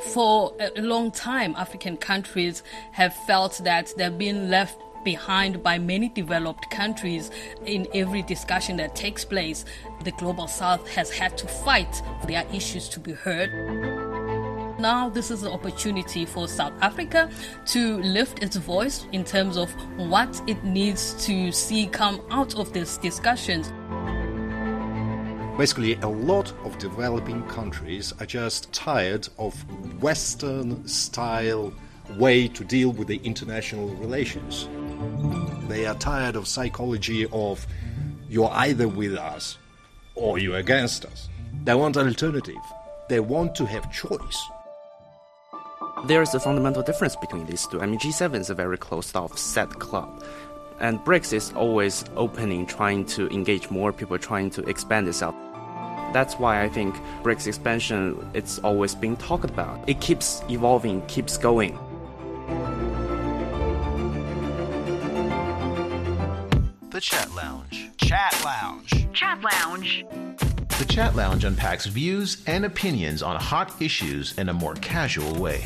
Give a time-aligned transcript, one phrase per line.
[0.00, 2.62] for a long time, African countries
[2.92, 7.30] have felt that they've been left behind by many developed countries
[7.64, 9.64] in every discussion that takes place.
[10.04, 13.50] The global south has had to fight for their issues to be heard.
[14.78, 17.28] Now, this is an opportunity for South Africa
[17.66, 22.72] to lift its voice in terms of what it needs to see come out of
[22.72, 23.72] these discussions.
[25.58, 29.52] Basically, a lot of developing countries are just tired of
[30.00, 31.72] Western style
[32.16, 34.68] way to deal with the international relations.
[35.68, 37.66] They are tired of psychology of
[38.28, 39.58] you're either with us
[40.14, 41.28] or you're against us.
[41.64, 42.54] They want an alternative.
[43.08, 44.40] They want to have choice.
[46.06, 47.80] There's a fundamental difference between these two.
[47.80, 50.22] I mean, G7 is a very closed off set club.
[50.80, 55.34] And BRICS is always opening, trying to engage more people, trying to expand itself.
[56.12, 59.88] That's why I think BRICS expansion it's always being talked about.
[59.88, 61.78] It keeps evolving, keeps going.
[66.90, 67.90] The Chat Lounge.
[67.98, 69.06] Chat Lounge.
[69.12, 70.04] Chat Lounge.
[70.78, 75.64] The Chat Lounge unpacks views and opinions on hot issues in a more casual way.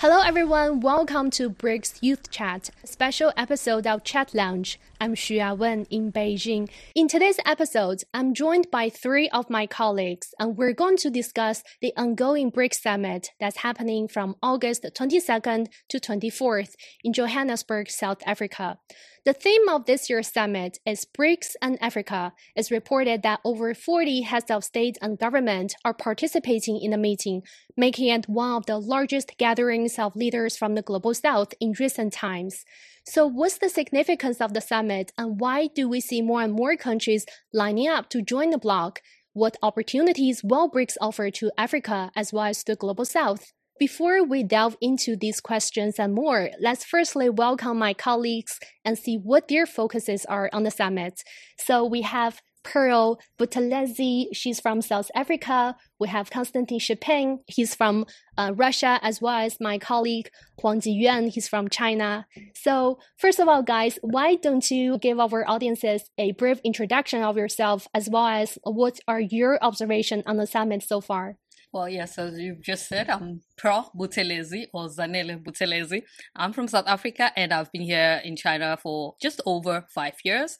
[0.00, 0.80] Hello, everyone.
[0.80, 4.80] Welcome to BRICS Youth Chat, special episode of Chat Lounge.
[4.98, 6.70] I'm Xu Yawen in Beijing.
[6.94, 11.62] In today's episode, I'm joined by three of my colleagues, and we're going to discuss
[11.82, 18.78] the ongoing BRICS summit that's happening from August 22nd to 24th in Johannesburg, South Africa.
[19.26, 22.32] The theme of this year's summit is BRICS and Africa.
[22.56, 27.42] It's reported that over 40 heads of state and government are participating in the meeting,
[27.76, 32.14] making it one of the largest gatherings of leaders from the global south in recent
[32.14, 32.64] times.
[33.04, 36.76] So, what's the significance of the summit, and why do we see more and more
[36.76, 39.02] countries lining up to join the bloc?
[39.34, 43.52] What opportunities will BRICS offer to Africa as well as the global south?
[43.80, 49.16] Before we delve into these questions and more, let's firstly welcome my colleagues and see
[49.16, 51.24] what their focuses are on the summit.
[51.56, 55.76] So we have Pearl Buthelezi, she's from South Africa.
[55.98, 58.04] We have Konstantin Shepin, he's from
[58.36, 60.28] uh, Russia, as well as my colleague
[60.60, 62.26] Huang Jiyuan, he's from China.
[62.54, 67.38] So, first of all, guys, why don't you give our audiences a brief introduction of
[67.38, 71.38] yourself, as well as what are your observations on the summit so far?
[71.72, 76.02] Well, yes, as you've just said, I'm Pearl Buthelezi or Zanele Buthelezi.
[76.34, 80.58] I'm from South Africa and I've been here in China for just over five years.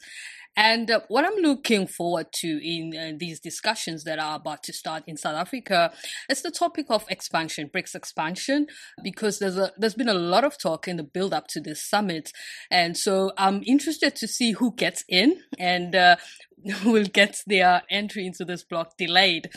[0.56, 4.72] And uh, what I'm looking forward to in uh, these discussions that are about to
[4.72, 5.92] start in South Africa
[6.28, 8.66] is the topic of expansion, BRICS expansion,
[9.02, 11.82] because there's a there's been a lot of talk in the build up to this
[11.82, 12.32] summit,
[12.68, 16.16] and so I'm interested to see who gets in and uh,
[16.84, 19.50] will get their entry into this bloc delayed.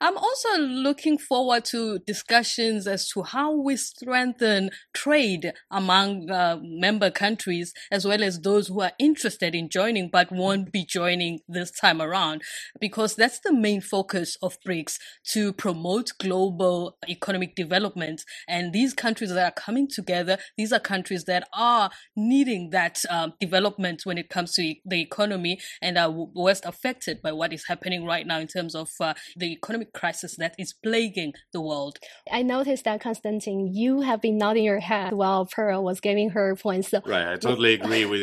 [0.00, 7.10] I'm also looking forward to discussions as to how we strengthen trade among uh, member
[7.10, 11.70] countries as well as those who are interested in joining but won't be joining this
[11.70, 12.42] time around
[12.80, 14.98] because that's the main focus of BRICS
[15.32, 21.24] to promote global economic development and these countries that are coming together these are countries
[21.24, 26.10] that are needing that um, development when it comes to the economy and are
[26.48, 30.34] West affected by what is happening right now in terms of uh, the economic crisis
[30.36, 31.98] that is plaguing the world.
[32.32, 36.56] I noticed that, Konstantin, you have been nodding your head while Pearl was giving her
[36.56, 36.88] points.
[36.88, 38.22] So, right, I totally agree with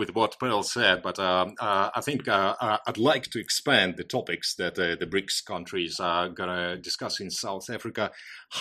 [0.00, 3.88] with what Pearl said, but um, uh, I think uh, uh I'd like to expand
[3.96, 8.10] the topics that uh, the BRICS countries are going to discuss in South Africa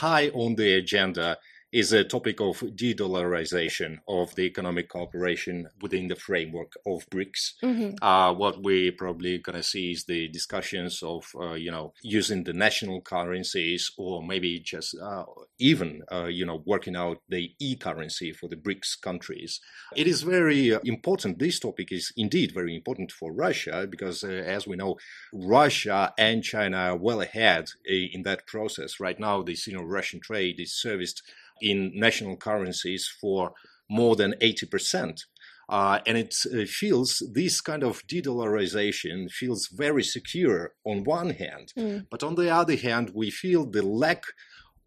[0.03, 1.38] high on the agenda
[1.72, 7.53] is a topic of de-dollarization of the economic cooperation within the framework of BRICS.
[7.63, 8.03] Mm-hmm.
[8.03, 12.44] Uh, what we're probably going to see is the discussions of, uh, you know, using
[12.44, 15.25] the national currencies or maybe just uh,
[15.59, 19.59] even, uh, you know, working out the e-currency for the BRICS countries.
[19.96, 21.38] It is very uh, important.
[21.38, 24.97] This topic is indeed very important for Russia because, uh, as we know,
[25.31, 29.00] Russia and China are well ahead in that process.
[29.00, 31.22] Right now, the you know, Russian trade is serviced
[31.62, 33.54] in national currencies for
[33.90, 35.22] more than 80%.
[35.70, 41.72] Uh, and it uh, feels this kind of de-dollarization feels very secure on one hand,
[41.78, 42.06] mm.
[42.10, 44.24] but on the other hand, we feel the lack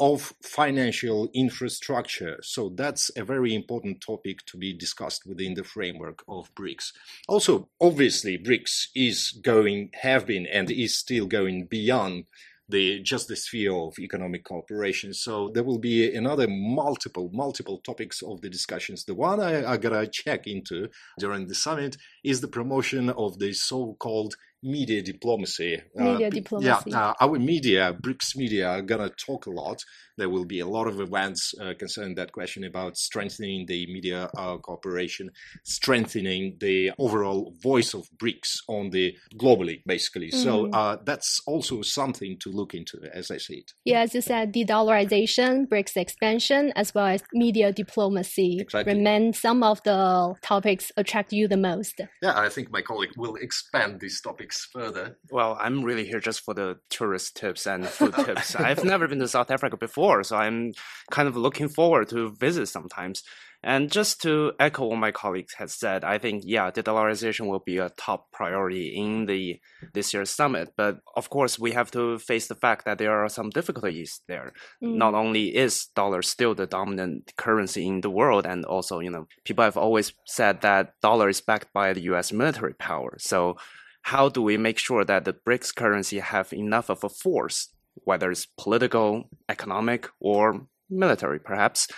[0.01, 2.37] of financial infrastructure.
[2.43, 6.93] So that's a very important topic to be discussed within the framework of BRICS.
[7.29, 12.25] Also, obviously, BRICS is going, have been, and is still going beyond
[12.73, 15.15] the just the sphere of economic cooperation.
[15.15, 19.05] So there will be another multiple multiple topics of the discussions.
[19.05, 20.89] The one I, I gotta check into
[21.21, 25.81] during the summit is the promotion of the so-called media diplomacy.
[25.94, 26.91] Media uh, diplomacy.
[26.91, 29.82] Yeah, uh, our media, BRICS media, are gonna talk a lot.
[30.19, 34.31] There will be a lot of events uh, concerning that question about strengthening the media
[34.37, 35.31] uh, cooperation,
[35.64, 40.31] strengthening the overall voice of BRICS on the globally, basically.
[40.31, 40.75] So Mhm.
[40.75, 43.73] uh, that's also something to look into, as I see it.
[43.85, 48.94] Yeah, as you said, de-dollarization, BRICS expansion, as well as media diplomacy Exactly.
[48.94, 52.00] remain some of the topics attract you the most.
[52.23, 55.19] Yeah, I think my colleague will expand these topics further.
[55.31, 58.54] Well, I'm really here just for the tourist tips and food tips.
[58.56, 60.72] I've never been to South Africa before, so I'm
[61.10, 63.22] kind of looking forward to visit sometimes.
[63.64, 67.78] And just to echo what my colleagues has said, I think yeah, de-dollarization will be
[67.78, 69.60] a top priority in the
[69.94, 70.72] this year's summit.
[70.76, 74.52] But of course, we have to face the fact that there are some difficulties there.
[74.82, 74.96] Mm.
[74.96, 79.28] Not only is dollar still the dominant currency in the world, and also you know
[79.44, 82.32] people have always said that dollar is backed by the U.S.
[82.32, 83.16] military power.
[83.20, 83.56] So
[84.02, 88.31] how do we make sure that the BRICS currency have enough of a force, whether
[88.31, 91.88] it's political, economic, or military, perhaps,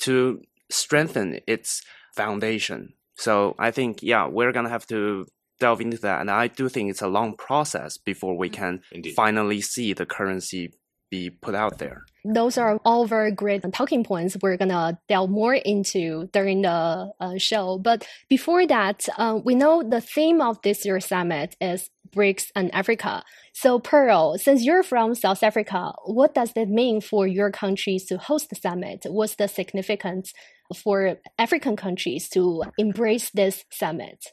[0.00, 1.82] to strengthen its
[2.14, 2.94] foundation?
[3.16, 5.26] So I think, yeah, we're gonna have to
[5.60, 8.62] delve into that, and I do think it's a long process before we mm-hmm.
[8.62, 9.14] can Indeed.
[9.14, 10.72] finally see the currency
[11.12, 12.06] be put out there.
[12.24, 17.36] Those are all very great talking points we're gonna delve more into during the uh,
[17.36, 17.78] show.
[17.78, 22.74] But before that, uh, we know the theme of this year's summit is BRICS and
[22.74, 23.22] Africa.
[23.52, 28.16] So, Pearl, since you're from South Africa, what does that mean for your countries to
[28.16, 29.04] host the summit?
[29.06, 30.32] What's the significance
[30.74, 34.32] for African countries to embrace this summit?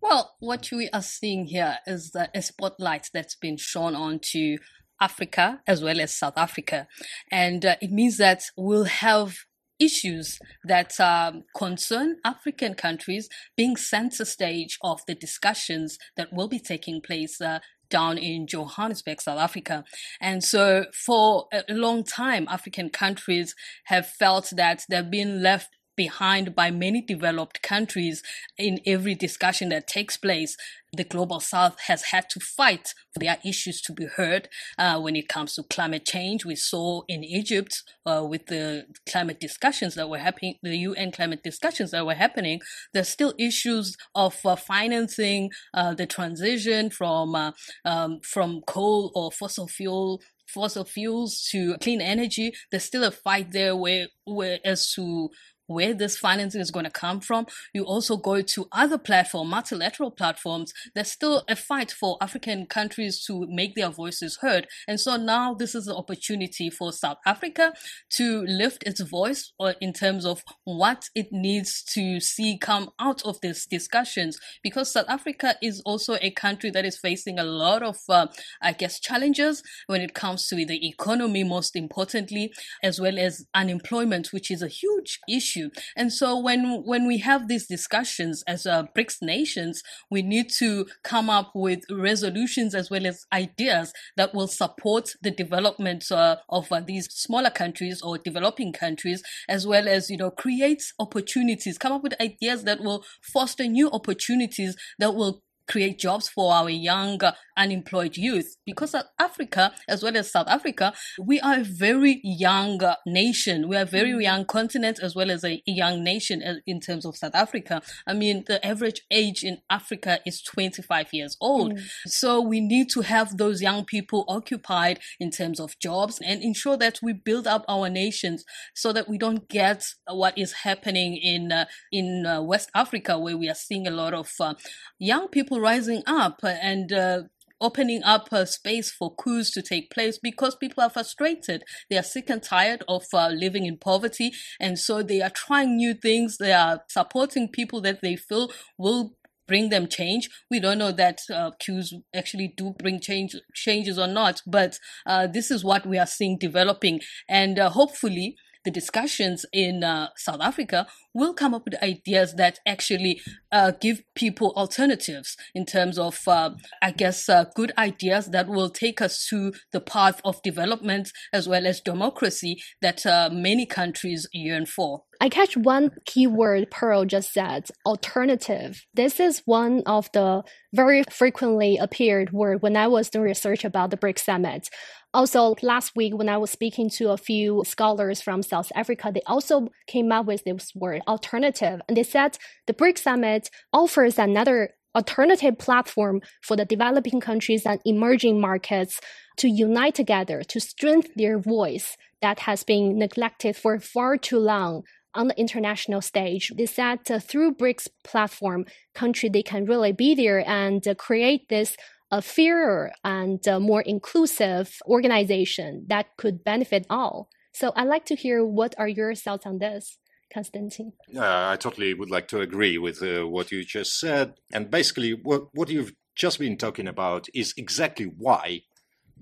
[0.00, 4.58] Well, what we are seeing here is the spotlight that's been shown onto
[5.00, 6.86] Africa as well as South Africa.
[7.30, 9.36] And uh, it means that we'll have
[9.78, 16.58] issues that um, concern African countries being center stage of the discussions that will be
[16.58, 19.84] taking place uh, down in Johannesburg, South Africa.
[20.20, 23.54] And so for a long time, African countries
[23.84, 28.22] have felt that they've been left behind by many developed countries
[28.56, 30.56] in every discussion that takes place.
[30.96, 34.48] The global south has had to fight for their issues to be heard
[34.78, 36.46] uh, when it comes to climate change.
[36.46, 41.42] We saw in Egypt uh, with the climate discussions that were happening, the UN climate
[41.42, 42.60] discussions that were happening.
[42.94, 47.52] There's still issues of uh, financing uh, the transition from uh,
[47.84, 52.52] um, from coal or fossil fuel fossil fuels to clean energy.
[52.70, 55.30] There's still a fight there where, where as to
[55.68, 57.46] where this financing is going to come from.
[57.72, 60.72] You also go to other platform, multilateral platforms.
[60.94, 64.66] There's still a fight for African countries to make their voices heard.
[64.88, 67.72] And so now this is the opportunity for South Africa
[68.14, 73.22] to lift its voice or in terms of what it needs to see come out
[73.24, 74.38] of these discussions.
[74.62, 78.26] Because South Africa is also a country that is facing a lot of, uh,
[78.62, 84.32] I guess, challenges when it comes to the economy, most importantly, as well as unemployment,
[84.32, 85.57] which is a huge issue.
[85.96, 90.86] And so when when we have these discussions as uh, BRICS nations, we need to
[91.02, 96.70] come up with resolutions as well as ideas that will support the development uh, of
[96.72, 101.92] uh, these smaller countries or developing countries, as well as you know create opportunities, come
[101.92, 107.22] up with ideas that will foster new opportunities that will create jobs for our young
[107.22, 108.56] uh, unemployed youth.
[108.64, 113.68] Because Africa as well as South Africa we are a very young uh, nation.
[113.68, 117.04] We are a very young continent as well as a young nation uh, in terms
[117.04, 117.82] of South Africa.
[118.06, 121.78] I mean the average age in Africa is 25 years old.
[122.06, 126.76] So we need to have those young people occupied in terms of jobs and ensure
[126.76, 128.44] that we build up our nations
[128.74, 133.36] so that we don't get what is happening in uh, in uh, West Africa where
[133.36, 134.54] we are seeing a lot of uh,
[134.98, 137.22] young people rising up and uh,
[137.60, 141.64] opening up a space for coups to take place because people are frustrated.
[141.90, 145.76] They are sick and tired of uh, living in poverty, and so they are trying
[145.76, 146.38] new things.
[146.38, 149.14] They are supporting people that they feel will
[149.46, 150.28] bring them change.
[150.50, 155.26] We don't know that uh, coups actually do bring change changes or not, but uh,
[155.26, 160.40] this is what we are seeing developing, and uh, hopefully the discussions in uh, South
[160.40, 160.86] Africa
[161.18, 163.20] will come up with ideas that actually
[163.50, 168.70] uh, give people alternatives in terms of, uh, I guess, uh, good ideas that will
[168.70, 174.26] take us to the path of development as well as democracy that uh, many countries
[174.32, 175.02] yearn for.
[175.20, 178.84] I catch one key word Pearl just said, alternative.
[178.94, 183.90] This is one of the very frequently appeared word when I was doing research about
[183.90, 184.68] the BRICS summit.
[185.14, 189.22] Also, last week when I was speaking to a few scholars from South Africa, they
[189.26, 191.80] also came up with this word alternative.
[191.88, 197.80] And they said the BRICS summit offers another alternative platform for the developing countries and
[197.84, 199.00] emerging markets
[199.38, 204.82] to unite together to strengthen their voice that has been neglected for far too long
[205.14, 210.14] on the international stage is that uh, through BRICS platform, country they can really be
[210.14, 211.76] there and uh, create this
[212.10, 217.28] a uh, fairer and uh, more inclusive organization that could benefit all.
[217.52, 219.98] So I'd like to hear what are your thoughts on this,
[220.32, 220.92] Konstantin?
[221.14, 224.34] Uh, I totally would like to agree with uh, what you just said.
[224.52, 228.62] And basically, what, what you've just been talking about is exactly why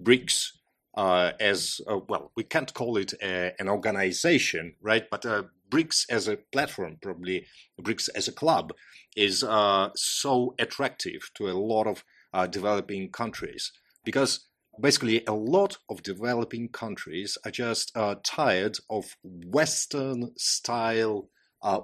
[0.03, 0.53] BRICS
[0.97, 5.09] uh, as uh, well, we can't call it a, an organization, right?
[5.11, 7.47] But uh, BRICS as a platform, probably
[7.81, 8.73] BRICS as a club,
[9.15, 12.05] is uh, so attractive to a lot of
[12.51, 13.73] developing countries
[14.05, 14.47] because
[14.81, 21.29] basically a lot of developing countries are just uh, tired of Western style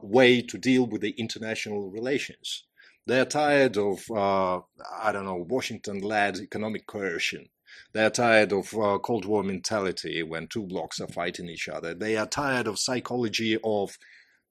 [0.02, 2.64] way to deal with the international relations.
[3.06, 7.48] They're tired of, I don't know, Washington led economic coercion
[7.92, 11.94] they are tired of uh, Cold War mentality when two blocks are fighting each other.
[11.94, 13.96] They are tired of psychology of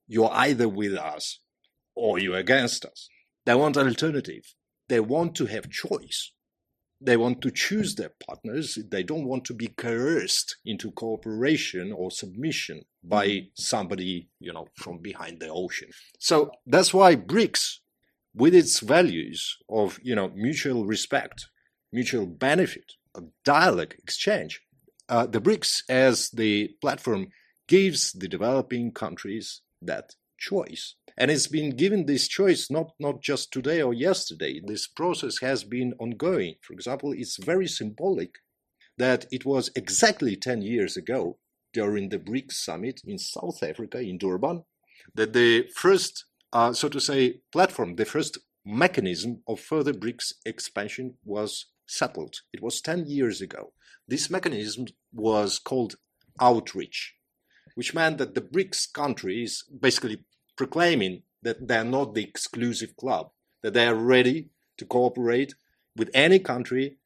[0.08, 1.40] you're either with us
[1.96, 3.10] or you're against us.
[3.46, 4.54] They want an alternative.
[4.90, 6.32] They want to have choice.
[7.04, 8.78] They want to choose their partners.
[8.90, 15.00] They don't want to be coerced into cooperation or submission by somebody, you know, from
[15.00, 15.90] behind the ocean.
[16.20, 17.80] So that's why BRICS,
[18.36, 21.48] with its values of, you know, mutual respect,
[21.92, 24.62] mutual benefit, of dialogue exchange.
[25.10, 27.28] Uh, the BRICS as the platform
[27.68, 30.96] gives the developing countries that choice.
[31.18, 34.60] And it's been given this choice not, not just today or yesterday.
[34.66, 36.56] This process has been ongoing.
[36.62, 38.40] For example, it's very symbolic
[38.98, 41.38] that it was exactly 10 years ago
[41.74, 44.64] during the BRICS summit in South Africa, in Durban,
[45.16, 51.16] that the first, uh, so to say, platform, the first mechanism of further BRICS expansion
[51.24, 52.36] was settled.
[52.54, 53.74] It was 10 years ago.
[54.08, 55.96] This mechanism was called
[56.40, 57.16] outreach,
[57.76, 60.26] which meant that the BRICS countries basically
[60.62, 63.32] proclaiming that they're not the exclusive club,
[63.64, 65.56] that they are ready to cooperate
[65.98, 66.98] with any country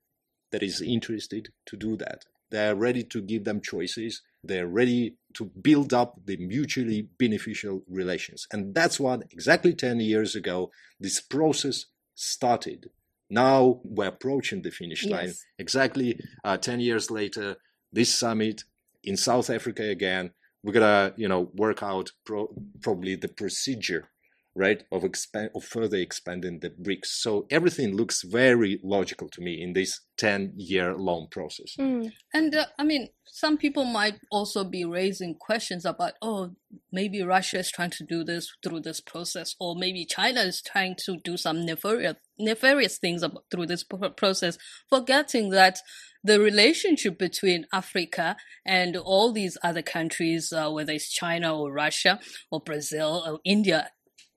[0.51, 2.25] that is interested to do that.
[2.51, 4.23] They are ready to give them choices.
[4.43, 8.45] They're ready to build up the mutually beneficial relations.
[8.51, 10.69] And that's what exactly 10 years ago
[10.99, 12.89] this process started.
[13.29, 15.27] Now we're approaching the finish line.
[15.27, 15.45] Yes.
[15.57, 17.55] Exactly uh, 10 years later,
[17.93, 18.65] this summit
[19.01, 20.31] in South Africa again,
[20.65, 24.09] we're gonna, you know, work out pro- probably the procedure,
[24.55, 27.07] right, of expand of further expanding the BRICS.
[27.07, 31.75] So everything looks very logical to me in this 10 year long process.
[31.77, 32.11] Mm.
[32.33, 36.51] And uh, I mean, some people might also be raising questions about, oh,
[36.89, 40.95] maybe Russia is trying to do this through this process, or maybe China is trying
[41.05, 44.57] to do some nefarious, nefarious things through this process,
[44.89, 45.79] forgetting that
[46.23, 52.19] the relationship between Africa and all these other countries, uh, whether it's China or Russia
[52.49, 53.89] or Brazil or India,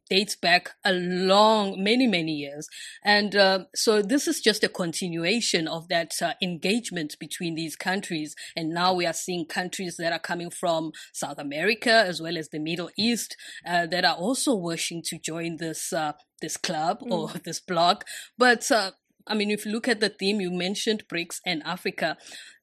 [0.09, 2.69] dates back a long, many, many years.
[3.05, 8.35] And uh, so this is just a continuation of that uh, engagement between these countries.
[8.57, 12.49] And now we are seeing countries that are coming from South America as well as
[12.49, 13.37] the Middle East
[13.67, 17.11] uh, that are also wishing to join this uh, this club mm.
[17.11, 18.05] or this bloc.
[18.37, 18.93] But uh,
[19.27, 22.17] I mean, if you look at the theme, you mentioned BRICS and Africa.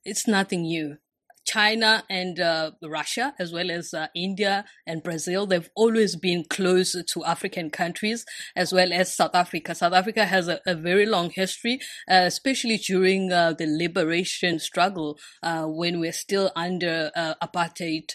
[0.04, 0.98] It's nothing new.
[1.46, 6.96] China and uh, Russia, as well as uh, India and Brazil, they've always been close
[7.14, 8.26] to African countries,
[8.56, 9.76] as well as South Africa.
[9.76, 15.18] South Africa has a, a very long history, uh, especially during uh, the liberation struggle
[15.44, 18.12] uh, when we're still under uh, apartheid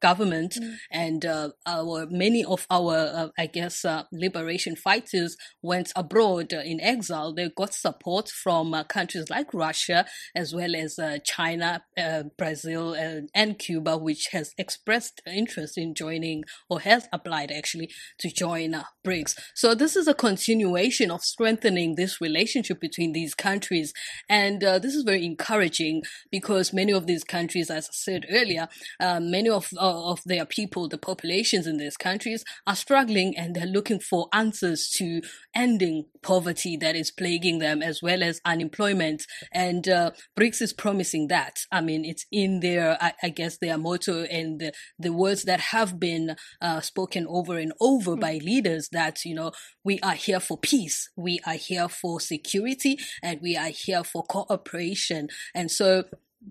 [0.00, 0.76] government mm.
[0.90, 6.80] and uh, our many of our uh, I guess uh, liberation fighters went abroad in
[6.80, 7.32] exile.
[7.32, 12.92] They got support from uh, countries like Russia as well as uh, China, uh, Brazil,
[12.92, 18.74] and, and, Cuba, which has expressed interest in joining or has applied actually to join
[19.06, 19.38] BRICS.
[19.54, 23.92] So this is a continuation of strengthening this relationship between these countries,
[24.28, 28.68] and this is very encouraging because many of these countries, as I said earlier,
[29.00, 34.00] many of of their people, the populations in these countries, are struggling and they're looking
[34.00, 35.20] for answers to
[35.54, 39.24] ending poverty that is plaguing them as well as unemployment.
[39.52, 41.58] And uh, BRICS is promising that.
[41.70, 45.60] I mean, it's in their, I, I guess, their motto and the, the words that
[45.60, 48.20] have been uh, spoken over and over mm-hmm.
[48.20, 49.52] by leaders that, you know,
[49.84, 54.22] we are here for peace, we are here for security, and we are here for
[54.24, 55.28] cooperation.
[55.54, 56.04] And so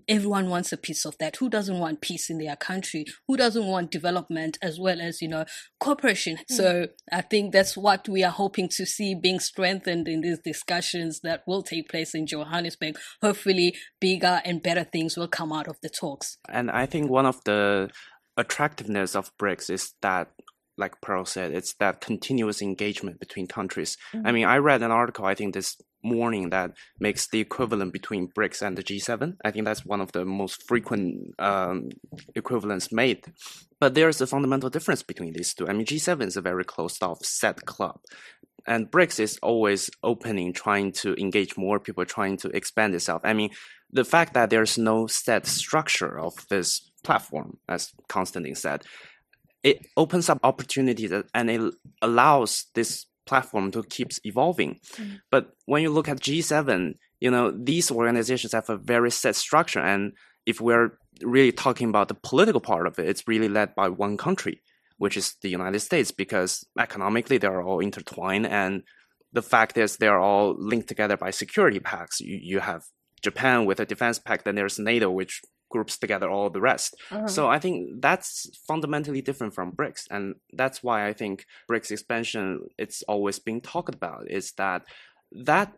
[0.08, 1.36] everyone wants a piece of that.
[1.36, 3.04] Who doesn't want peace in their country?
[3.28, 5.44] Who doesn't want development as well as, you know,
[5.80, 6.36] cooperation?
[6.36, 6.54] Mm.
[6.54, 11.20] So I think that's what we are hoping to see being strengthened in these discussions
[11.20, 12.96] that will take place in Johannesburg.
[13.22, 16.38] Hopefully bigger and better things will come out of the talks.
[16.48, 17.90] And I think one of the
[18.36, 20.28] attractiveness of BRICS is that
[20.76, 23.96] like Pearl said, it's that continuous engagement between countries.
[24.12, 24.26] Mm-hmm.
[24.26, 28.28] I mean, I read an article, I think this morning, that makes the equivalent between
[28.28, 29.36] BRICS and the G7.
[29.44, 31.90] I think that's one of the most frequent um,
[32.34, 33.24] equivalents made.
[33.80, 35.68] But there's a fundamental difference between these two.
[35.68, 38.00] I mean, G7 is a very closed off set club.
[38.66, 43.22] And BRICS is always opening, trying to engage more people, trying to expand itself.
[43.24, 43.50] I mean,
[43.90, 48.84] the fact that there's no set structure of this platform, as Konstantin said,
[49.62, 54.80] it opens up opportunities and it allows this platform to keep evolving.
[54.96, 55.20] Mm.
[55.30, 59.80] But when you look at G7, you know, these organizations have a very set structure.
[59.80, 60.12] And
[60.46, 64.16] if we're really talking about the political part of it, it's really led by one
[64.16, 64.62] country,
[64.98, 68.46] which is the United States, because economically they're all intertwined.
[68.46, 68.82] And
[69.32, 72.20] the fact is they're all linked together by security pacts.
[72.20, 72.84] You, you have
[73.22, 75.40] Japan with a defense pact, then there's NATO, which
[75.74, 76.94] groups together all the rest.
[77.10, 77.26] Uh-huh.
[77.36, 77.76] So I think
[78.06, 78.30] that's
[78.70, 80.24] fundamentally different from BRICS, and
[80.60, 82.44] that's why I think BRICS expansion
[82.84, 84.80] it's always being talked about is that
[85.50, 85.68] that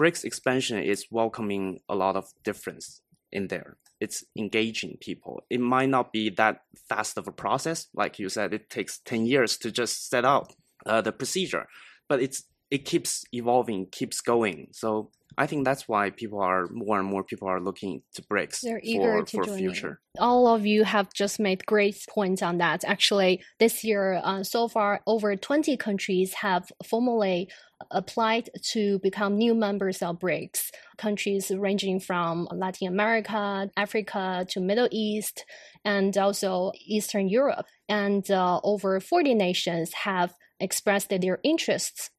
[0.00, 3.76] BRICS expansion is welcoming a lot of difference in there.
[4.04, 5.34] It's engaging people.
[5.50, 6.56] It might not be that
[6.88, 8.54] fast of a process, like you said.
[8.54, 10.46] It takes ten years to just set out
[10.86, 11.66] uh, the procedure,
[12.08, 12.38] but it's
[12.70, 14.58] it keeps evolving, keeps going.
[14.72, 18.60] So I think that's why people are more and more people are looking to BRICS
[18.60, 20.00] They're eager for, to for join future.
[20.14, 20.22] You.
[20.22, 22.84] All of you have just made great points on that.
[22.84, 27.48] Actually, this year, uh, so far, over 20 countries have formally
[27.90, 30.70] applied to become new members of BRICS.
[30.98, 35.44] Countries ranging from Latin America, Africa to Middle East,
[35.84, 37.66] and also Eastern Europe.
[37.88, 42.10] And uh, over 40 nations have expressed their interests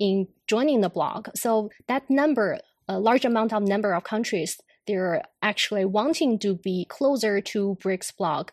[0.00, 1.28] in joining the bloc.
[1.36, 6.86] So that number, a large amount of number of countries, they're actually wanting to be
[6.88, 8.50] closer to BRICS bloc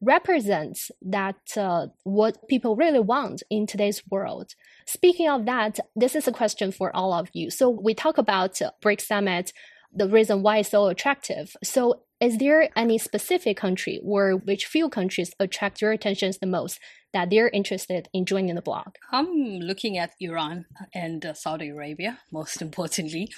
[0.00, 4.54] represents that uh, what people really want in today's world.
[4.86, 7.50] Speaking of that, this is a question for all of you.
[7.50, 9.52] So we talk about BRICS summit,
[9.92, 11.56] the reason why it's so attractive.
[11.64, 16.78] So is there any specific country or which few countries attract your attention the most
[17.12, 18.98] that they're interested in joining the bloc?
[19.12, 23.28] I'm looking at Iran and uh, Saudi Arabia, most importantly.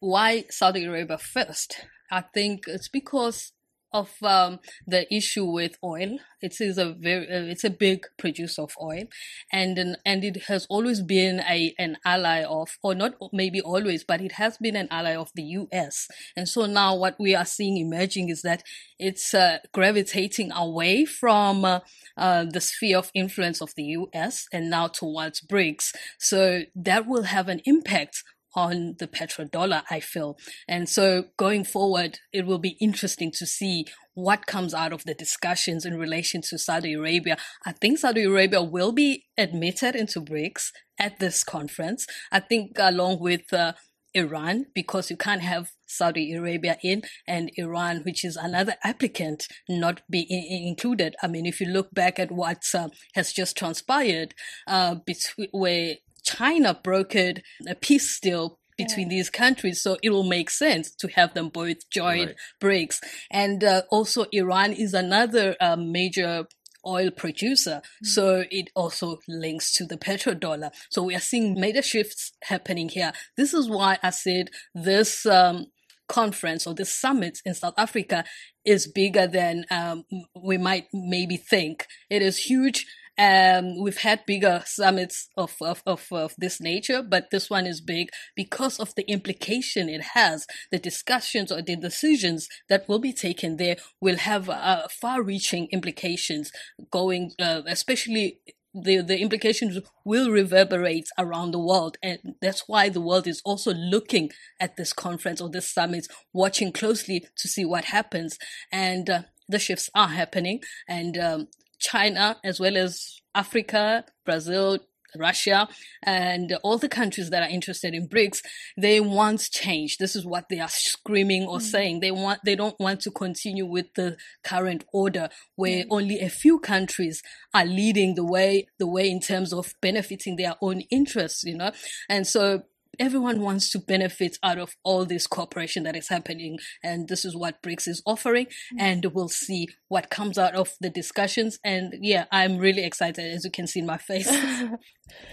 [0.00, 1.86] Why Saudi Arabia first?
[2.10, 3.52] I think it's because
[3.92, 6.18] of um, the issue with oil.
[6.40, 9.04] It is a very, uh, it's a big producer of oil,
[9.52, 14.20] and and it has always been a an ally of, or not maybe always, but
[14.20, 16.08] it has been an ally of the U.S.
[16.36, 18.62] And so now what we are seeing emerging is that
[18.98, 21.80] it's uh, gravitating away from uh,
[22.16, 24.46] uh the sphere of influence of the U.S.
[24.52, 25.94] and now towards BRICS.
[26.18, 28.22] So that will have an impact
[28.58, 30.36] on the petrodollar, I feel.
[30.66, 35.14] And so going forward, it will be interesting to see what comes out of the
[35.14, 37.36] discussions in relation to Saudi Arabia.
[37.64, 42.04] I think Saudi Arabia will be admitted into BRICS at this conference.
[42.32, 43.74] I think along with uh,
[44.14, 50.02] Iran, because you can't have Saudi Arabia in and Iran, which is another applicant, not
[50.10, 51.14] be in- included.
[51.22, 54.34] I mean, if you look back at what uh, has just transpired
[54.66, 55.96] uh, between where
[56.36, 59.16] China brokered a peace deal between yeah.
[59.16, 62.36] these countries, so it will make sense to have them both join right.
[62.60, 63.00] BRICS.
[63.30, 66.46] And uh, also, Iran is another uh, major
[66.86, 68.06] oil producer, mm-hmm.
[68.06, 70.70] so it also links to the petrodollar.
[70.90, 73.12] So we are seeing major shifts happening here.
[73.36, 75.26] This is why I said this.
[75.26, 75.66] Um,
[76.08, 78.24] conference or this summit in South Africa
[78.64, 81.86] is bigger than um, we might maybe think.
[82.08, 82.86] It is huge
[83.18, 87.80] um, we've had bigger summits of, of, of, of, this nature, but this one is
[87.80, 90.46] big because of the implication it has.
[90.70, 95.66] The discussions or the decisions that will be taken there will have uh, far reaching
[95.72, 96.52] implications
[96.92, 98.38] going, uh, especially
[98.72, 101.96] the, the implications will reverberate around the world.
[102.02, 106.70] And that's why the world is also looking at this conference or this summit, watching
[106.70, 108.38] closely to see what happens.
[108.70, 110.60] And uh, the shifts are happening.
[110.86, 111.48] And um,
[111.90, 114.78] China, as well as Africa, Brazil,
[115.16, 115.68] Russia,
[116.02, 118.42] and all the countries that are interested in BRICS,
[118.76, 119.96] they want change.
[119.96, 121.62] This is what they are screaming or mm.
[121.62, 122.00] saying.
[122.00, 125.88] They want, they don't want to continue with the current order where mm.
[125.90, 127.22] only a few countries
[127.54, 131.72] are leading the way, the way in terms of benefiting their own interests, you know?
[132.08, 132.64] And so
[132.98, 136.58] everyone wants to benefit out of all this cooperation that is happening.
[136.82, 138.46] And this is what BRICS is offering.
[138.46, 138.80] Mm-hmm.
[138.80, 141.58] And we'll see what comes out of the discussions.
[141.64, 144.30] And yeah, I'm really excited, as you can see in my face.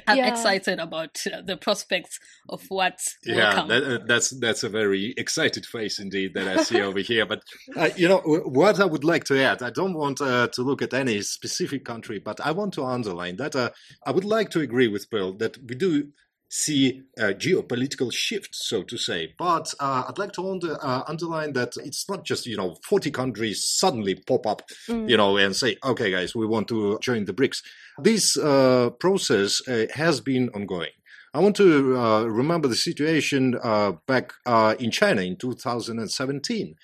[0.07, 0.29] I'm yeah.
[0.29, 5.65] excited about uh, the prospects of what yeah that, uh, that's that's a very excited
[5.65, 7.41] face indeed that i see over here but
[7.75, 10.81] uh, you know what i would like to add i don't want uh, to look
[10.81, 13.69] at any specific country but i want to underline that uh,
[14.05, 16.07] i would like to agree with Pearl that we do
[16.49, 19.33] see a geopolitical shift, so to say.
[19.37, 23.11] But uh, I'd like to under, uh, underline that it's not just, you know, 40
[23.11, 25.09] countries suddenly pop up, mm.
[25.09, 27.61] you know, and say, okay, guys, we want to join the BRICS.
[27.99, 30.91] This uh, process uh, has been ongoing.
[31.33, 34.31] I want to uh, remember the situation uh, back
[34.79, 36.75] in China in 2017.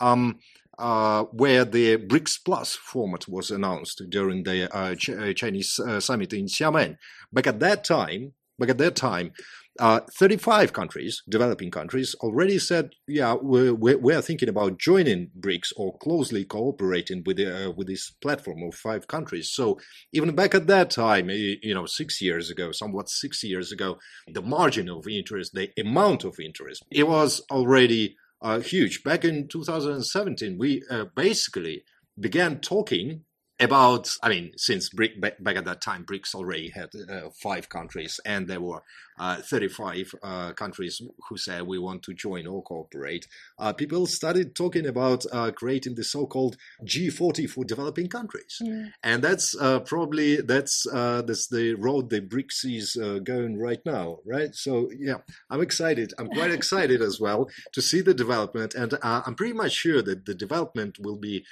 [0.00, 0.38] Um,
[0.80, 6.32] uh, where the BRICS Plus format was announced during the uh, Ch- Chinese uh, summit
[6.32, 6.96] in Xiamen.
[7.30, 9.32] Back at that time, but at that time,
[9.78, 15.96] uh, 35 countries, developing countries, already said, yeah, we're, we're, thinking about joining BRICS or
[15.98, 19.50] closely cooperating with, uh, with this platform of five countries.
[19.50, 19.80] So
[20.12, 23.96] even back at that time, you know, six years ago, somewhat six years ago,
[24.30, 29.02] the margin of interest, the amount of interest, it was already uh, huge.
[29.02, 31.84] Back in 2017, we uh, basically
[32.18, 33.24] began talking
[33.60, 37.68] about i mean since BRIC, back, back, at that time brics already had uh, five
[37.68, 38.82] countries and there were
[39.20, 43.28] uh, 35 uh, countries who said we want to join or cooperate.
[43.58, 48.56] Uh, people started talking about uh, creating the so-called g40 for developing countries.
[48.62, 48.86] Yeah.
[49.02, 54.54] and that's uh, probably that's that's the road the brics is going right now right?
[54.54, 55.18] So yeah
[55.50, 56.14] i'm excited.
[56.18, 60.24] I'm quite excited as well to see the development and i'm pretty much sure that
[60.24, 61.44] the development will be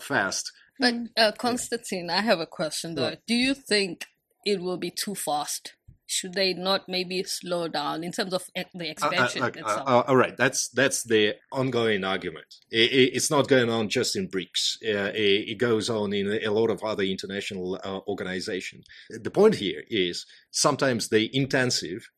[0.00, 0.50] fast
[0.82, 1.08] but mm.
[1.16, 3.14] uh, Konstantin, I have a question though.
[3.26, 4.06] Do you think
[4.44, 5.74] it will be too fast?
[6.06, 8.42] Should they not maybe slow down in terms of
[8.74, 9.84] the expansion uh, uh?
[9.86, 12.48] Uh, all right, that's that's the ongoing argument.
[12.70, 14.82] It, it, it's not going on just in BRICS.
[14.84, 18.84] Uh, it, it, goes on in a lot of other international uh, organizations.
[19.08, 22.10] The point here is sometimes the intensive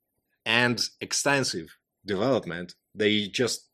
[0.46, 3.68] and extensive development they just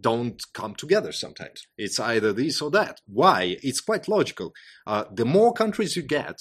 [0.00, 1.66] don't come together sometimes.
[1.76, 3.00] It's either this or that.
[3.06, 3.56] Why?
[3.62, 4.52] It's quite logical.
[4.86, 6.40] Uh, the more countries you get,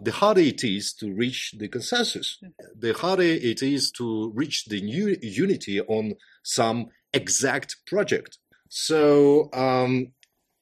[0.00, 2.38] the harder it is to reach the consensus.
[2.78, 8.38] The harder it is to reach the new unity on some exact project.
[8.68, 10.12] So um,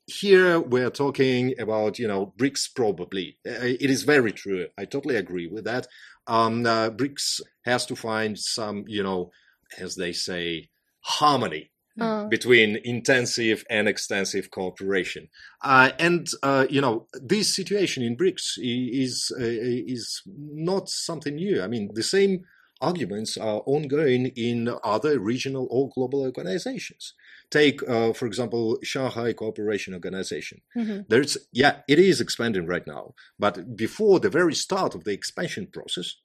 [0.07, 3.37] here we're talking about, you know, BRICS probably.
[3.47, 4.69] Uh, it is very true.
[4.79, 5.87] I totally agree with that.
[6.27, 9.31] Um, uh, BRICS has to find some, you know,
[9.79, 12.25] as they say, harmony uh.
[12.27, 15.29] between intensive and extensive cooperation.
[15.63, 21.63] Uh, and uh, you know, this situation in BRICS is uh, is not something new.
[21.63, 22.45] I mean, the same
[22.81, 27.15] arguments are ongoing in other regional or global organizations.
[27.51, 30.61] Take, uh, for example, Shanghai Cooperation Organization.
[30.77, 31.03] Mm-hmm.
[31.09, 35.69] There's, yeah, it is expanding right now, but before the very start of the expansion
[35.73, 36.17] process,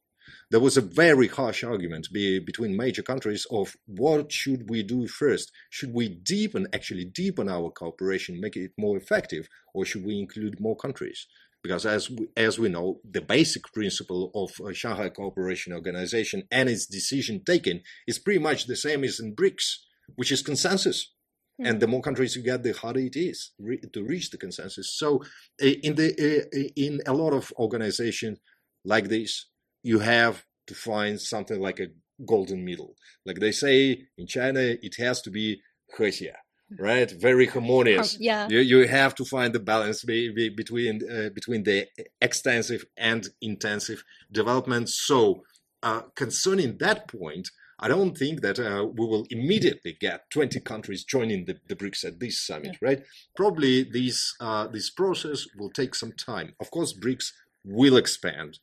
[0.50, 5.08] there was a very harsh argument be, between major countries of what should we do
[5.08, 5.52] first?
[5.70, 10.60] Should we deepen, actually deepen our cooperation, make it more effective, or should we include
[10.60, 11.28] more countries?
[11.64, 16.88] Because as we, as we know, the basic principle of Shanghai Cooperation Organization and its
[16.88, 19.78] decision taking is pretty much the same as in BRICS,
[20.16, 21.14] which is consensus.
[21.60, 21.66] Hmm.
[21.68, 24.98] And the more countries you get, the harder it is re- to reach the consensus.
[24.98, 25.24] So,
[25.60, 28.40] eh, in the eh, eh, in a lot of organizations
[28.84, 29.48] like this,
[29.84, 31.88] you have to find something like a
[32.26, 32.96] golden middle.
[33.26, 35.62] Like they say in China, it has to be
[35.98, 36.32] hexie,
[36.80, 37.12] right?
[37.12, 38.18] Very harmonious.
[38.20, 38.48] Yeah.
[38.50, 41.88] You, you have to find the balance be, be, between uh, between the
[42.22, 44.90] extensive and intensive development.
[44.90, 45.44] So
[45.84, 51.04] uh, concerning that point, I don't think that uh, we will immediately get 20 countries
[51.04, 52.88] joining the, the BRICS at this summit, yeah.
[52.88, 53.04] right?
[53.36, 56.54] Probably this uh, this process will take some time.
[56.60, 57.32] Of course, BRICS
[57.64, 58.60] will expand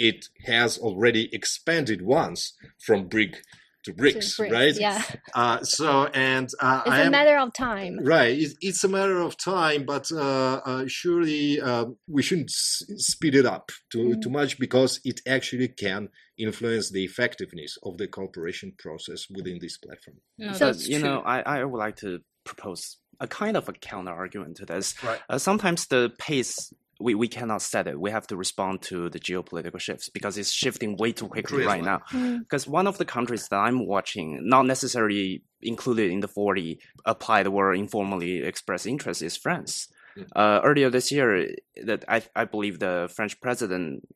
[0.00, 3.42] it has already expanded once from BRIC
[3.84, 4.76] to BRICS, to BRICS right?
[4.78, 5.02] Yeah.
[5.34, 8.36] Uh, so and uh, it's I a am, matter of time, right?
[8.36, 13.34] It, it's a matter of time, but uh, uh surely uh, we shouldn't s- speed
[13.36, 14.22] it up too mm.
[14.22, 19.78] too much because it actually can influence the effectiveness of the cooperation process within this
[19.78, 20.16] platform.
[20.38, 21.08] No, so you true.
[21.08, 24.94] know, I I would like to propose a kind of a counter argument to this.
[25.04, 25.20] Right.
[25.28, 27.98] Uh, sometimes the pace we, we cannot set it.
[27.98, 31.82] We have to respond to the geopolitical shifts because it's shifting way too quickly right
[31.82, 32.02] now.
[32.10, 32.68] Because mm.
[32.68, 37.74] one of the countries that I'm watching, not necessarily included in the 40 applied or
[37.74, 39.88] informally expressed interest, is France.
[40.36, 41.48] Uh, earlier this year,
[41.84, 44.06] that I, I believe the French president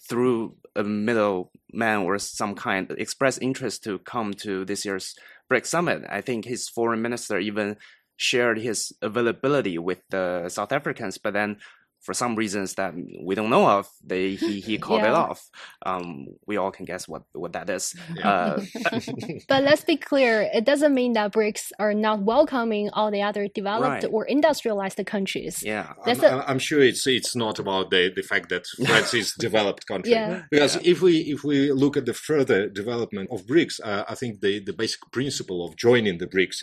[0.00, 5.14] through a middleman or some kind expressed interest to come to this year's
[5.50, 6.02] BRICS summit.
[6.08, 7.76] I think his foreign minister even
[8.16, 11.58] shared his availability with the South Africans, but then
[12.02, 15.08] for some reasons that we don't know of, they he, he called yeah.
[15.08, 15.48] it off.
[15.86, 17.94] Um, we all can guess what what that is.
[18.14, 18.28] Yeah.
[18.28, 18.60] Uh,
[19.48, 23.48] but let's be clear: it doesn't mean that BRICS are not welcoming all the other
[23.48, 24.12] developed right.
[24.12, 25.62] or industrialized countries.
[25.62, 29.34] Yeah, I'm, a, I'm, sure it's it's not about the, the fact that France is
[29.38, 30.12] developed country.
[30.12, 30.42] Yeah.
[30.50, 30.92] Because yeah.
[30.92, 34.60] if we if we look at the further development of BRICS, uh, I think the
[34.60, 36.62] the basic principle of joining the BRICS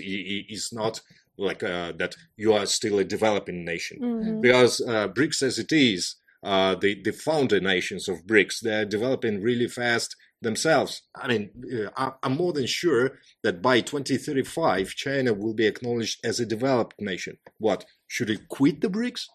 [0.50, 1.02] is not
[1.40, 4.42] like uh, that you are still a developing nation mm-hmm.
[4.42, 9.42] because uh, BRICS as it is, uh, the the founder nations of BRICS they're developing
[9.42, 11.02] really fast themselves.
[11.16, 11.50] I mean,
[11.98, 16.96] uh, I'm more than sure that by 2035 China will be acknowledged as a developed
[17.00, 17.38] nation.
[17.58, 19.26] What should it quit the BRICS?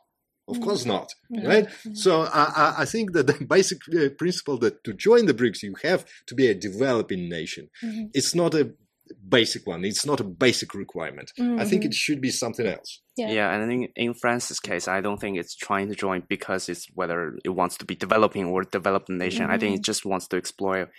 [0.46, 0.64] Of mm-hmm.
[0.64, 1.46] course not, mm-hmm.
[1.46, 1.66] right?
[1.66, 1.94] Mm-hmm.
[1.94, 5.74] So I, I, think that the basic uh, principle that to join the BRICS you
[5.82, 7.70] have to be a developing nation.
[7.82, 8.06] Mm-hmm.
[8.12, 8.74] It's not a
[9.28, 9.84] basic one.
[9.84, 11.32] It's not a basic requirement.
[11.38, 11.60] Mm-hmm.
[11.60, 11.88] I think mm-hmm.
[11.88, 13.00] it should be something else.
[13.16, 16.68] Yeah, yeah and in, in France's case, I don't think it's trying to join because
[16.68, 19.44] it's whether it wants to be developing or developed nation.
[19.44, 19.52] Mm-hmm.
[19.52, 19.82] I think it mm-hmm.
[19.82, 20.90] just wants to explore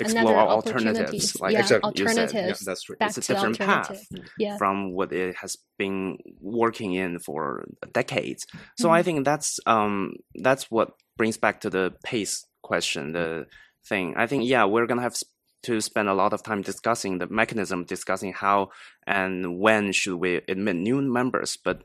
[0.00, 2.96] explore alternatives like yeah, alternatives yeah, that's true.
[3.00, 4.06] it's a different path
[4.38, 4.56] yeah.
[4.56, 8.46] from what it has been working in for decades
[8.78, 8.94] so mm-hmm.
[8.94, 13.46] i think that's um that's what brings back to the pace question the
[13.86, 15.16] thing i think yeah we're gonna have
[15.62, 18.70] to spend a lot of time discussing the mechanism, discussing how
[19.06, 21.56] and when should we admit new members.
[21.62, 21.82] But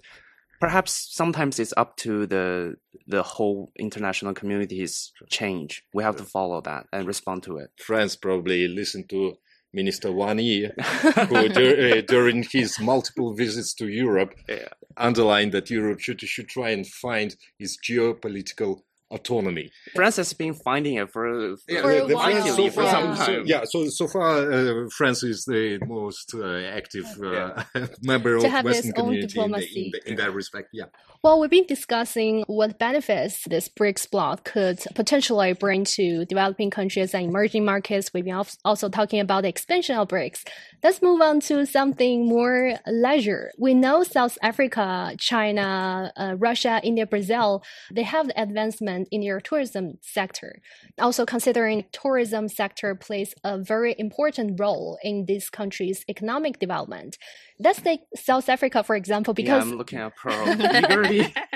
[0.60, 2.76] perhaps sometimes it's up to the
[3.08, 5.84] the whole international community's change.
[5.94, 7.70] We have to follow that and respond to it.
[7.78, 9.38] France probably listened to
[9.74, 10.72] Minister Wang Yi,
[11.30, 14.70] who dur- uh, during his multiple visits to Europe yeah.
[14.96, 19.70] underlined that Europe should should try and find its geopolitical autonomy.
[19.96, 23.26] France has been finding it for, yeah, for, the, the so for some time.
[23.26, 27.64] So, yeah, so so far uh, France is the most uh, active uh,
[28.02, 30.70] member to of Western community in, the, in, the, in, that respect.
[30.74, 30.86] Yeah.
[31.24, 37.14] Well, we've been discussing what benefits this BRICS bloc could potentially bring to developing countries
[37.14, 38.12] and emerging markets.
[38.14, 40.48] We've been also talking about the expansion of BRICS.
[40.84, 43.52] Let's move on to something more leisure.
[43.58, 49.40] We know South Africa, China, uh, Russia, India, Brazil, they have the advancement in your
[49.40, 50.62] tourism sector.
[51.00, 57.18] Also considering tourism sector plays a very important role in this country's economic development.
[57.60, 60.46] Let's take South Africa, for example, because yeah, I'm looking at Pearl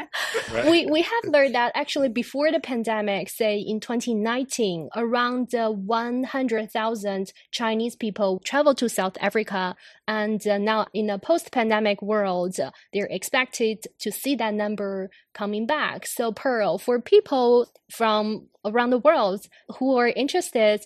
[0.69, 7.33] we, we have learned that actually before the pandemic, say in 2019, around uh, 100,000
[7.51, 9.75] Chinese people traveled to South Africa.
[10.07, 15.09] And uh, now in a post pandemic world, uh, they're expected to see that number
[15.33, 16.05] coming back.
[16.05, 20.85] So, Pearl, for people from around the world who are interested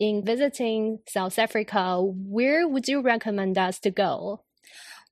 [0.00, 4.40] in visiting South Africa, where would you recommend us to go?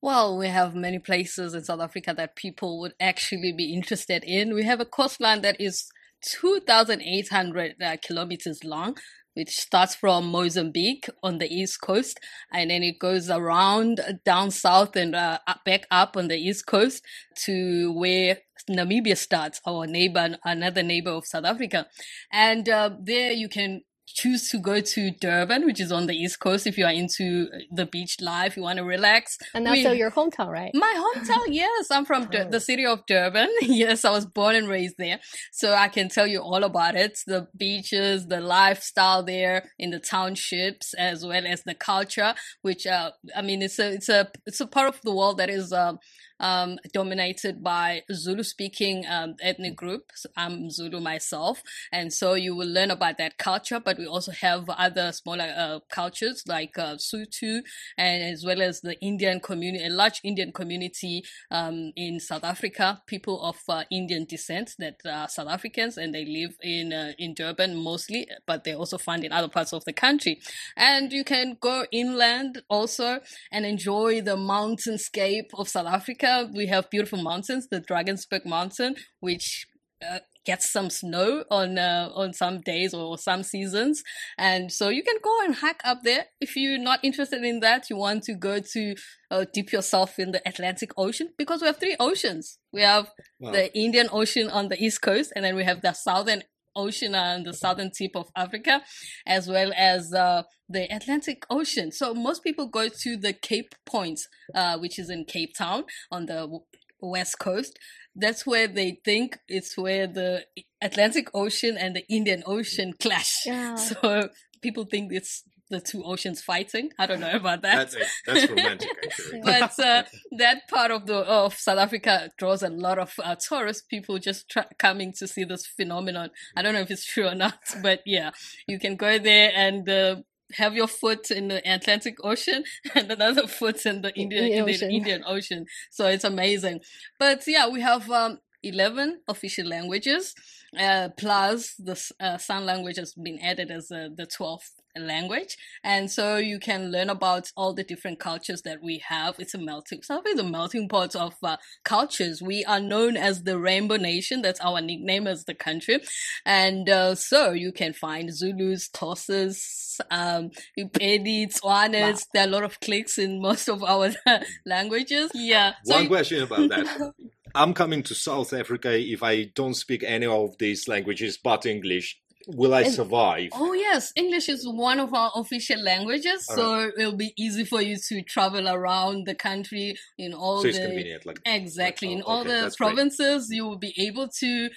[0.05, 4.53] Well, we have many places in South Africa that people would actually be interested in.
[4.53, 5.87] We have a coastline that is
[6.23, 8.97] 2,800 uh, kilometers long,
[9.35, 12.19] which starts from Mozambique on the east coast,
[12.53, 17.05] and then it goes around down south and uh, back up on the east coast
[17.45, 18.39] to where
[18.69, 21.87] Namibia starts, our neighbor, another neighbor of South Africa.
[22.33, 23.83] And uh, there you can
[24.15, 27.49] choose to go to Durban, which is on the East Coast, if you are into
[27.71, 29.39] the beach life, you want to relax.
[29.55, 30.71] And also we, your hometown, right?
[30.75, 31.91] My hometown, yes.
[31.91, 32.45] I'm from oh.
[32.49, 33.49] the city of Durban.
[33.63, 35.21] yes, I was born and raised there.
[35.53, 37.19] So I can tell you all about it.
[37.27, 43.13] The beaches, the lifestyle there in the townships, as well as the culture, which, uh,
[43.37, 45.95] I mean, it's a, it's a, it's a part of the world that is, uh,
[46.43, 50.27] um, dominated by Zulu speaking um, ethnic groups.
[50.37, 51.63] I'm Zulu myself.
[51.93, 55.79] And so you will learn about that culture, but we also have other smaller uh,
[55.89, 57.61] cultures like uh, Sotho
[57.97, 63.01] and as well as the Indian community, a large Indian community um, in South Africa,
[63.07, 67.35] people of uh, Indian descent that are South Africans and they live in, uh, in
[67.35, 70.41] Durban mostly, but they're also found in other parts of the country.
[70.77, 73.21] And you can go inland also
[73.53, 79.67] and enjoy the mountainscape of South Africa we have beautiful mountains, the Drakensberg Mountain, which
[80.07, 84.03] uh, gets some snow on uh, on some days or some seasons,
[84.39, 86.27] and so you can go and hike up there.
[86.41, 88.95] If you're not interested in that, you want to go to
[89.31, 92.59] uh, dip yourself in the Atlantic Ocean because we have three oceans.
[92.73, 93.53] We have wow.
[93.53, 96.43] the Indian Ocean on the east coast, and then we have the Southern
[96.75, 98.83] Ocean on the southern tip of Africa,
[99.27, 100.43] as well as uh,
[100.73, 101.93] the Atlantic Ocean.
[101.93, 104.21] So most people go to the Cape Point,
[104.55, 106.61] uh, which is in Cape Town on the
[107.01, 107.79] west coast.
[108.15, 110.45] That's where they think it's where the
[110.81, 113.47] Atlantic Ocean and the Indian Ocean clash.
[113.47, 113.77] Yeah.
[113.77, 114.29] So
[114.61, 116.91] people think it's the two oceans fighting.
[116.99, 117.91] I don't know about that.
[117.91, 119.41] That's, that's romantic, actually.
[119.43, 120.05] but uh,
[120.39, 124.49] that part of the of South Africa draws a lot of uh, tourist people just
[124.49, 126.31] tra- coming to see this phenomenon.
[126.57, 128.31] I don't know if it's true or not, but yeah,
[128.69, 129.89] you can go there and.
[129.89, 130.17] Uh,
[130.55, 134.73] have your foot in the Atlantic Ocean and another foot in the Indian, in the
[134.73, 134.91] Ocean.
[134.91, 135.67] Indian Ocean.
[135.91, 136.81] So it's amazing.
[137.19, 140.35] But yeah, we have um, 11 official languages,
[140.79, 145.57] uh, plus the uh, sign language has been added as uh, the 12th language.
[145.83, 149.37] And so you can learn about all the different cultures that we have.
[149.39, 152.43] It's a melting, South Africa is a melting pot of uh, cultures.
[152.43, 154.43] We are known as the Rainbow Nation.
[154.43, 156.01] That's our nickname as the country.
[156.45, 162.27] And uh, so you can find Zulus, Xhosas, um, Pedi, Tswanas.
[162.33, 164.11] There are a lot of clicks in most of our
[164.67, 165.31] languages.
[165.35, 165.75] Yeah.
[165.85, 167.13] One you- question about that.
[167.55, 172.19] I'm coming to South Africa if I don't speak any of these languages but English.
[172.47, 173.51] Will I survive?
[173.55, 177.83] Oh yes, English is one of our official languages, All so it'll be easy for
[177.83, 181.27] you to travel around the country in all so the convenient.
[181.27, 182.97] Like exactly in Oh, all okay, the that's great.
[182.97, 183.49] provinces.
[183.51, 184.71] You will be able to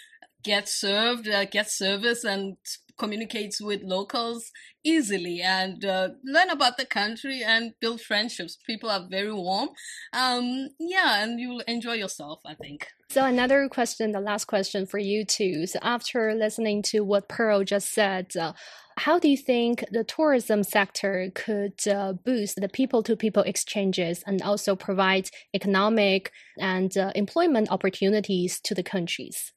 [0.43, 2.57] get served, uh, get service, and
[2.97, 4.51] communicate with locals
[4.83, 8.57] easily and uh, learn about the country and build friendships.
[8.65, 9.69] People are very warm.
[10.13, 12.39] Um, yeah, and you'll enjoy yourself.
[12.45, 12.87] I think.
[13.09, 15.67] So another question, the last question for you too.
[15.67, 18.53] So after listening to what Pearl just said, uh,
[18.97, 24.75] how do you think the tourism sector could uh, boost the people-to-people exchanges and also
[24.75, 29.53] provide economic and uh, employment opportunities to the countries?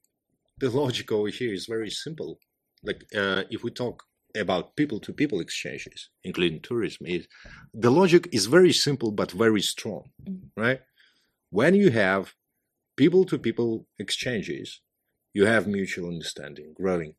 [0.60, 2.38] the logic over here is very simple.
[2.82, 4.04] Like uh, if we talk
[4.36, 7.26] about people-to-people exchanges, including tourism, is
[7.74, 10.50] the logic is very simple but very strong, Mm.
[10.56, 10.80] right?
[11.50, 12.34] When you have
[12.96, 14.80] people-to-people exchanges,
[15.32, 17.14] you have mutual understanding growing.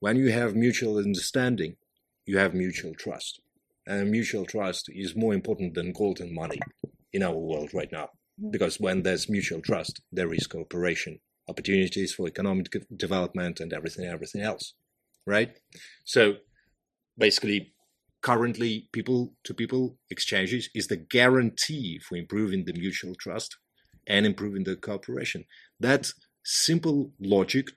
[0.00, 1.76] When you have mutual understanding,
[2.26, 3.40] you have mutual trust,
[3.86, 6.60] and mutual trust is more important than gold and money
[7.12, 8.08] in our world right now.
[8.50, 14.42] Because when there's mutual trust, there is cooperation, opportunities for economic development, and everything, everything
[14.42, 14.74] else,
[15.26, 15.56] right?
[16.04, 16.36] So,
[17.16, 17.72] basically,
[18.22, 23.56] currently, people-to-people exchanges is the guarantee for improving the mutual trust
[24.06, 25.44] and improving the cooperation.
[25.80, 26.12] That
[26.44, 27.68] simple logic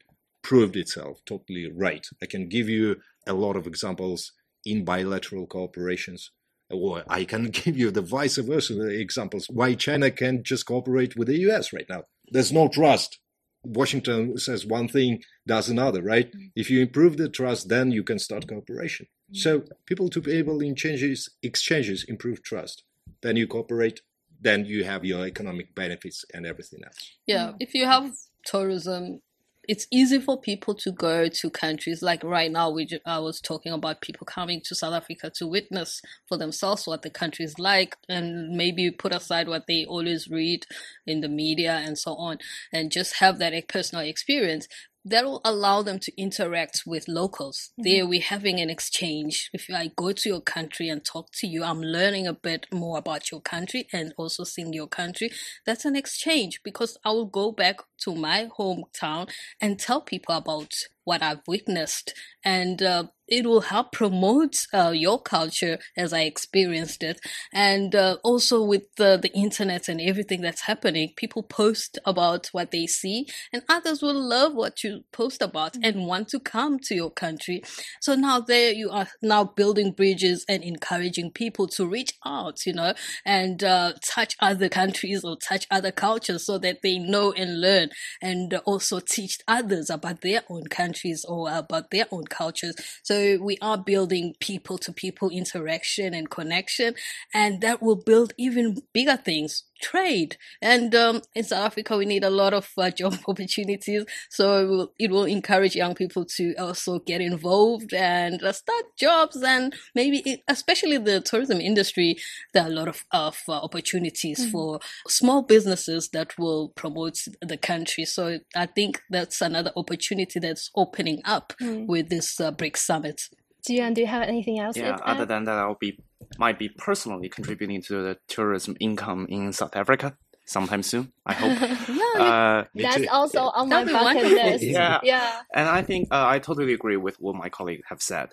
[0.44, 2.06] proved itself totally right.
[2.22, 4.32] I can give you a lot of examples
[4.64, 6.30] in bilateral cooperations
[6.70, 11.28] or I can give you the vice versa examples why China can't just cooperate with
[11.28, 12.04] the US right now.
[12.30, 13.20] There's no trust.
[13.66, 16.32] Washington says one thing, does another, right?
[16.32, 16.52] Mm.
[16.56, 19.08] If you improve the trust, then you can start cooperation.
[19.32, 19.38] Mm.
[19.38, 22.84] So people to be able in changes, exchanges improve trust.
[23.22, 24.02] Then you cooperate,
[24.42, 27.12] then you have your economic benefits and everything else.
[27.26, 27.56] Yeah, mm.
[27.60, 28.12] if you have
[28.46, 29.22] tourism,
[29.68, 32.70] it's easy for people to go to countries like right now.
[32.72, 36.88] We ju- I was talking about people coming to South Africa to witness for themselves
[36.88, 40.66] what the country is like, and maybe put aside what they always read
[41.08, 42.40] in the media and so on,
[42.74, 44.68] and just have that personal experience.
[45.08, 47.70] That will allow them to interact with locals.
[47.78, 49.52] There, we're having an exchange.
[49.54, 52.98] If I go to your country and talk to you, I'm learning a bit more
[52.98, 55.30] about your country and also seeing your country.
[55.64, 59.30] That's an exchange because I will go back to my hometown
[59.62, 65.22] and tell people about what I've witnessed, and uh, it will help promote uh, your
[65.22, 67.20] culture as I experienced it.
[67.54, 72.72] And uh, also with the, the internet and everything that's happening, people post about what
[72.72, 76.96] they see, and others will love what you post about and want to come to
[76.96, 77.64] your country.
[78.02, 82.74] So now there you are now building bridges and encouraging people to reach out, you
[82.74, 82.94] know,
[83.26, 87.90] and uh, touch other countries or touch other cultures so that they know and learn
[88.22, 92.76] and also teach others about their own countries or about their own cultures.
[93.04, 96.96] So we are building people to people interaction and connection,
[97.34, 99.64] and that will build even bigger things.
[99.82, 104.06] Trade and um, in South Africa, we need a lot of uh, job opportunities.
[104.30, 108.86] So it will, it will encourage young people to also get involved and uh, start
[108.98, 109.42] jobs.
[109.42, 112.18] And maybe, it, especially the tourism industry,
[112.54, 117.58] there are a lot of, of uh, opportunities for small businesses that will promote the
[117.58, 118.06] country.
[118.06, 123.22] So I think that's another opportunity that's opening up with this uh, BRICS summit.
[123.68, 124.78] Jiyuan, do you have anything else?
[124.78, 125.98] Yeah, other than that, I'll be
[126.38, 131.12] might be personally contributing to the tourism income in South Africa sometime soon.
[131.26, 131.62] I hope.
[132.20, 133.08] uh, That's too.
[133.12, 134.64] also on my That'd be bucket list.
[134.76, 135.00] Yeah.
[135.04, 135.42] yeah.
[135.54, 138.30] and I think uh, I totally agree with what my colleague have said.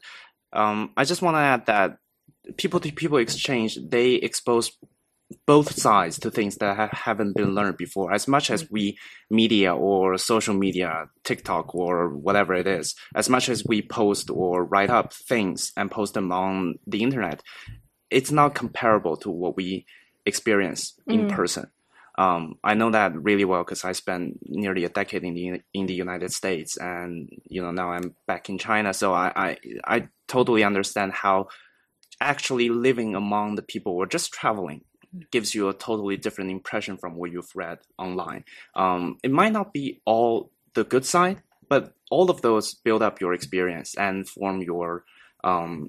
[0.53, 1.99] Um, I just want to add that
[2.57, 4.73] people to people exchange they expose
[5.47, 8.13] both sides to things that ha- haven't been learned before.
[8.13, 8.99] As much as we
[9.31, 14.65] media or social media, TikTok or whatever it is, as much as we post or
[14.65, 17.43] write up things and post them on the internet,
[18.13, 19.87] it's not comparable to what we
[20.27, 21.29] experience in Mm.
[21.29, 21.71] person.
[22.19, 25.87] Um, I know that really well because I spent nearly a decade in the in
[25.87, 28.93] the United States, and you know now I'm back in China.
[28.93, 31.49] So I I, I totally understand how
[32.21, 34.83] actually living among the people or just traveling
[35.31, 38.45] gives you a totally different impression from what you've read online.
[38.75, 43.21] Um, it might not be all the good side, but all of those build up
[43.21, 45.05] your experience and form your
[45.45, 45.89] um,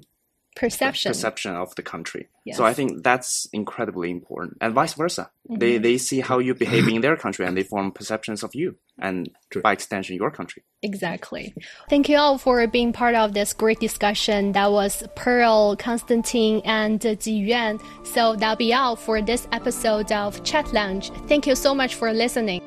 [0.54, 1.10] Perception.
[1.10, 2.28] perception of the country.
[2.44, 2.56] Yes.
[2.56, 5.30] So I think that's incredibly important, and vice versa.
[5.50, 5.58] Mm-hmm.
[5.58, 8.76] They they see how you behave in their country, and they form perceptions of you,
[8.98, 9.30] and
[9.62, 10.62] by extension, your country.
[10.82, 11.54] Exactly.
[11.88, 14.52] Thank you all for being part of this great discussion.
[14.52, 17.80] That was Pearl, Konstantin, and Ji Yuan.
[18.04, 21.10] So that'll be all for this episode of Chat Lounge.
[21.26, 22.60] Thank you so much for listening.